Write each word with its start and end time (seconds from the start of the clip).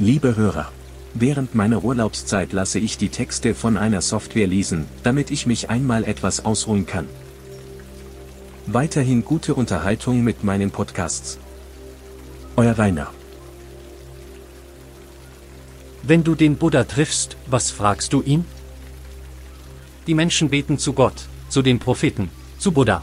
Liebe 0.00 0.36
Hörer, 0.36 0.70
während 1.14 1.56
meiner 1.56 1.82
Urlaubszeit 1.82 2.52
lasse 2.52 2.78
ich 2.78 2.98
die 2.98 3.08
Texte 3.08 3.52
von 3.52 3.76
einer 3.76 4.00
Software 4.00 4.46
lesen, 4.46 4.86
damit 5.02 5.32
ich 5.32 5.44
mich 5.44 5.70
einmal 5.70 6.04
etwas 6.04 6.44
ausruhen 6.44 6.86
kann. 6.86 7.08
Weiterhin 8.66 9.24
gute 9.24 9.56
Unterhaltung 9.56 10.22
mit 10.22 10.44
meinen 10.44 10.70
Podcasts. 10.70 11.40
Euer 12.54 12.78
Rainer. 12.78 13.08
Wenn 16.04 16.22
du 16.22 16.36
den 16.36 16.58
Buddha 16.58 16.84
triffst, 16.84 17.36
was 17.46 17.72
fragst 17.72 18.12
du 18.12 18.22
ihn? 18.22 18.44
Die 20.06 20.14
Menschen 20.14 20.48
beten 20.48 20.78
zu 20.78 20.92
Gott, 20.92 21.26
zu 21.48 21.60
den 21.60 21.80
Propheten, 21.80 22.30
zu 22.60 22.70
Buddha. 22.70 23.02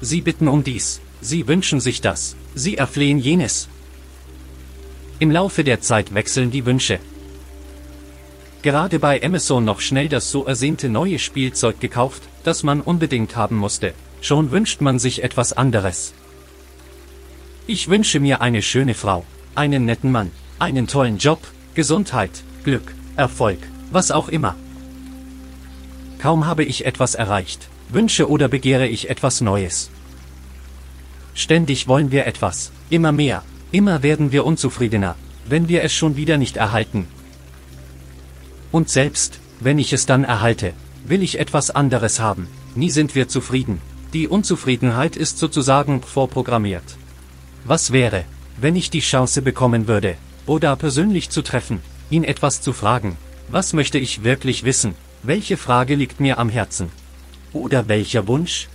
Sie 0.00 0.22
bitten 0.22 0.48
um 0.48 0.64
dies, 0.64 1.02
sie 1.20 1.46
wünschen 1.46 1.80
sich 1.80 2.00
das, 2.00 2.34
sie 2.54 2.78
erflehen 2.78 3.18
jenes. 3.18 3.68
Im 5.24 5.30
Laufe 5.30 5.64
der 5.64 5.80
Zeit 5.80 6.12
wechseln 6.12 6.50
die 6.50 6.66
Wünsche. 6.66 6.98
Gerade 8.60 8.98
bei 8.98 9.22
Amazon 9.24 9.64
noch 9.64 9.80
schnell 9.80 10.10
das 10.10 10.30
so 10.30 10.44
ersehnte 10.44 10.90
neue 10.90 11.18
Spielzeug 11.18 11.80
gekauft, 11.80 12.24
das 12.42 12.62
man 12.62 12.82
unbedingt 12.82 13.34
haben 13.34 13.56
musste. 13.56 13.94
Schon 14.20 14.50
wünscht 14.50 14.82
man 14.82 14.98
sich 14.98 15.24
etwas 15.24 15.54
anderes. 15.54 16.12
Ich 17.66 17.88
wünsche 17.88 18.20
mir 18.20 18.42
eine 18.42 18.60
schöne 18.60 18.92
Frau, 18.92 19.24
einen 19.54 19.86
netten 19.86 20.12
Mann, 20.12 20.30
einen 20.58 20.88
tollen 20.88 21.16
Job, 21.16 21.40
Gesundheit, 21.74 22.42
Glück, 22.62 22.94
Erfolg, 23.16 23.60
was 23.90 24.10
auch 24.10 24.28
immer. 24.28 24.56
Kaum 26.18 26.44
habe 26.44 26.64
ich 26.64 26.84
etwas 26.84 27.14
erreicht, 27.14 27.68
wünsche 27.88 28.28
oder 28.28 28.48
begehre 28.48 28.88
ich 28.88 29.08
etwas 29.08 29.40
Neues. 29.40 29.88
Ständig 31.32 31.88
wollen 31.88 32.10
wir 32.10 32.26
etwas, 32.26 32.72
immer 32.90 33.10
mehr, 33.10 33.42
Immer 33.74 34.04
werden 34.04 34.30
wir 34.30 34.44
unzufriedener, 34.44 35.16
wenn 35.48 35.68
wir 35.68 35.82
es 35.82 35.92
schon 35.92 36.14
wieder 36.14 36.36
nicht 36.38 36.56
erhalten. 36.56 37.08
Und 38.70 38.88
selbst, 38.88 39.40
wenn 39.58 39.80
ich 39.80 39.92
es 39.92 40.06
dann 40.06 40.22
erhalte, 40.22 40.74
will 41.04 41.24
ich 41.24 41.40
etwas 41.40 41.72
anderes 41.72 42.20
haben. 42.20 42.46
Nie 42.76 42.90
sind 42.90 43.16
wir 43.16 43.26
zufrieden. 43.26 43.80
Die 44.12 44.28
Unzufriedenheit 44.28 45.16
ist 45.16 45.40
sozusagen 45.40 46.02
vorprogrammiert. 46.02 46.84
Was 47.64 47.90
wäre, 47.90 48.24
wenn 48.60 48.76
ich 48.76 48.90
die 48.90 49.00
Chance 49.00 49.42
bekommen 49.42 49.88
würde, 49.88 50.14
Oda 50.46 50.76
persönlich 50.76 51.30
zu 51.30 51.42
treffen, 51.42 51.80
ihn 52.10 52.22
etwas 52.22 52.60
zu 52.60 52.72
fragen? 52.72 53.16
Was 53.48 53.72
möchte 53.72 53.98
ich 53.98 54.22
wirklich 54.22 54.62
wissen? 54.62 54.94
Welche 55.24 55.56
Frage 55.56 55.96
liegt 55.96 56.20
mir 56.20 56.38
am 56.38 56.48
Herzen? 56.48 56.90
Oder 57.52 57.88
welcher 57.88 58.28
Wunsch? 58.28 58.68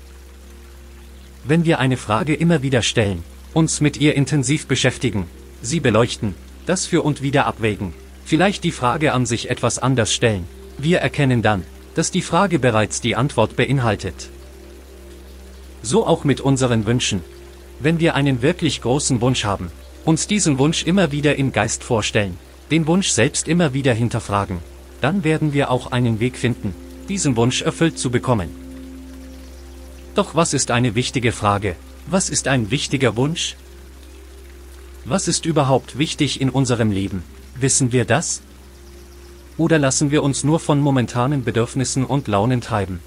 Wenn 1.46 1.64
wir 1.64 1.80
eine 1.80 1.96
Frage 1.96 2.34
immer 2.34 2.64
wieder 2.64 2.82
stellen, 2.82 3.24
uns 3.54 3.82
mit 3.82 3.98
ihr 3.98 4.16
intensiv 4.16 4.68
beschäftigen, 4.68 5.26
sie 5.62 5.80
beleuchten, 5.80 6.36
das 6.66 6.86
für 6.86 7.02
und 7.02 7.22
wieder 7.22 7.46
abwägen, 7.46 7.94
vielleicht 8.26 8.64
die 8.64 8.72
Frage 8.72 9.14
an 9.14 9.26
sich 9.26 9.50
etwas 9.50 9.80
anders 9.80 10.14
stellen. 10.14 10.46
Wir 10.78 11.00
erkennen 11.00 11.42
dann, 11.42 11.64
dass 11.96 12.12
die 12.12 12.22
Frage 12.22 12.60
bereits 12.60 13.02
die 13.02 13.16
Antwort 13.16 13.56
beinhaltet. 13.56 14.30
So 15.82 16.06
auch 16.06 16.24
mit 16.24 16.42
unseren 16.42 16.86
Wünschen. 16.86 17.22
Wenn 17.80 18.00
wir 18.00 18.16
einen 18.16 18.42
wirklich 18.42 18.82
großen 18.82 19.22
Wunsch 19.22 19.46
haben, 19.46 19.72
uns 20.06 20.28
diesen 20.28 20.60
Wunsch 20.60 20.84
immer 20.84 21.12
wieder 21.12 21.38
im 21.38 21.52
Geist 21.52 21.84
vorstellen, 21.84 22.38
den 22.72 22.88
Wunsch 22.88 23.10
selbst 23.10 23.48
immer 23.48 23.74
wieder 23.74 23.94
hinterfragen, 23.94 24.60
dann 25.02 25.24
werden 25.24 25.54
wir 25.54 25.72
auch 25.72 25.92
einen 25.92 26.20
Weg 26.20 26.38
finden, 26.38 26.76
diesen 27.08 27.36
Wunsch 27.36 27.62
erfüllt 27.62 27.98
zu 27.98 28.12
bekommen. 28.12 28.50
Doch 30.16 30.36
was 30.36 30.54
ist 30.54 30.72
eine 30.72 30.96
wichtige 30.96 31.32
Frage, 31.32 31.76
was 32.12 32.30
ist 32.30 32.48
ein 32.48 32.72
wichtiger 32.72 33.16
Wunsch? 33.16 33.56
Was 35.06 35.28
ist 35.28 35.46
überhaupt 35.46 35.98
wichtig 35.98 36.42
in 36.42 36.50
unserem 36.50 36.92
Leben? 36.92 37.24
Wissen 37.56 37.92
wir 37.92 38.06
das? 38.06 38.42
Oder 39.58 39.78
lassen 39.78 40.10
wir 40.12 40.24
uns 40.24 40.44
nur 40.44 40.60
von 40.60 40.80
momentanen 40.80 41.44
Bedürfnissen 41.44 42.06
und 42.06 42.28
Launen 42.28 42.62
treiben? 42.62 43.00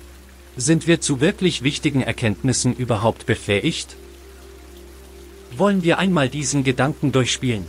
Sind 0.56 0.86
wir 0.86 1.00
zu 1.00 1.20
wirklich 1.20 1.62
wichtigen 1.62 2.02
Erkenntnissen 2.02 2.74
überhaupt 2.74 3.26
befähigt? 3.26 3.96
Wollen 5.56 5.82
wir 5.82 5.98
einmal 5.98 6.28
diesen 6.28 6.62
Gedanken 6.62 7.10
durchspielen? 7.10 7.66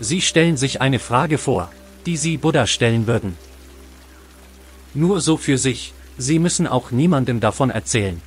Sie 0.00 0.20
stellen 0.20 0.56
sich 0.56 0.80
eine 0.80 0.98
Frage 0.98 1.38
vor, 1.38 1.70
die 2.06 2.16
Sie 2.16 2.36
Buddha 2.36 2.66
stellen 2.66 3.06
würden. 3.06 3.36
Nur 4.92 5.20
so 5.20 5.36
für 5.36 5.58
sich, 5.58 5.92
Sie 6.18 6.38
müssen 6.38 6.66
auch 6.66 6.90
niemandem 6.90 7.40
davon 7.40 7.70
erzählen. 7.70 8.20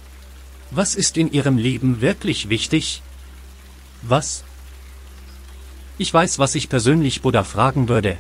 Was 0.76 0.96
ist 0.96 1.18
in 1.18 1.32
Ihrem 1.32 1.60
Leben 1.60 2.02
wirklich 2.02 2.50
wichtig? 2.50 3.04
Was? 4.02 4.44
Ich 6.00 6.12
weiß, 6.12 6.40
was 6.40 6.56
ich 6.56 6.68
persönlich 6.68 7.22
Buddha 7.22 7.44
fragen 7.44 7.90
würde. 7.90 8.18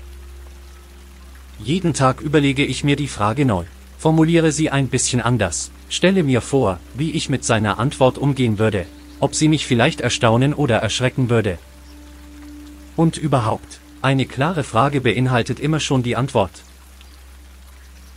Jeden 1.58 1.96
Tag 1.96 2.22
überlege 2.22 2.64
ich 2.64 2.84
mir 2.84 2.96
die 2.96 3.08
Frage 3.08 3.46
neu, 3.46 3.66
formuliere 3.98 4.52
sie 4.52 4.70
ein 4.70 4.88
bisschen 4.88 5.20
anders, 5.20 5.72
stelle 5.90 6.22
mir 6.22 6.42
vor, 6.42 6.80
wie 6.94 7.14
ich 7.14 7.28
mit 7.28 7.44
seiner 7.44 7.80
Antwort 7.80 8.20
umgehen 8.20 8.60
würde, 8.60 8.86
ob 9.20 9.34
sie 9.34 9.48
mich 9.48 9.66
vielleicht 9.66 10.02
erstaunen 10.02 10.54
oder 10.54 10.78
erschrecken 10.78 11.32
würde. 11.32 11.58
Und 12.96 13.18
überhaupt, 13.18 13.80
eine 14.04 14.28
klare 14.28 14.64
Frage 14.64 15.02
beinhaltet 15.02 15.60
immer 15.60 15.80
schon 15.80 16.04
die 16.04 16.16
Antwort. 16.16 16.62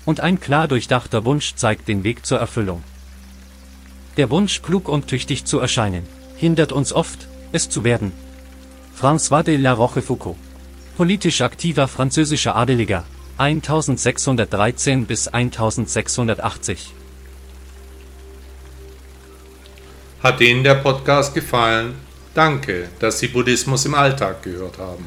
Und 0.05 0.21
ein 0.21 0.41
klar 0.41 0.69
durchdachter 0.69 1.25
Wunsch 1.25 1.55
zeigt 1.55 1.89
den 1.89 2.05
Weg 2.05 2.27
zur 2.27 2.39
Erfüllung. 2.39 2.83
Der 4.17 4.31
Wunsch, 4.31 4.63
klug 4.63 4.89
und 4.89 5.09
tüchtig 5.09 5.45
zu 5.45 5.59
erscheinen, 5.59 6.05
hindert 6.37 6.71
uns 6.73 6.93
oft, 6.93 7.29
es 7.53 7.69
zu 7.69 7.85
werden. 7.85 8.13
François 8.99 9.43
de 9.43 9.57
la 9.57 9.75
Rochefoucauld. 9.75 10.37
Politisch 10.97 11.43
aktiver 11.43 11.87
französischer 11.87 12.57
Adeliger, 12.57 13.05
1613 13.37 15.05
bis 15.05 15.29
1680. 15.29 16.95
Hat 20.23 20.41
Ihnen 20.41 20.65
der 20.65 20.77
Podcast 20.77 21.35
gefallen? 21.35 21.97
Danke, 22.33 22.89
dass 22.99 23.19
Sie 23.19 23.29
Buddhismus 23.29 23.85
im 23.85 23.95
Alltag 23.95 24.43
gehört 24.43 24.79
haben. 24.79 25.05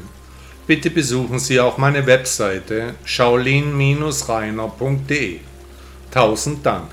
Bitte 0.68 0.90
besuchen 0.90 1.40
Sie 1.40 1.58
auch 1.58 1.78
meine 1.78 2.06
Webseite 2.06 2.94
shaolin-reiner.de. 3.04 5.40
Tausend 6.12 6.64
Dank. 6.64 6.92